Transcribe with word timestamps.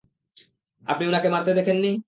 আপনি 0.83 1.03
উনাকে 1.07 1.27
মারতে 1.29 1.51
দেখেননি? 1.57 1.91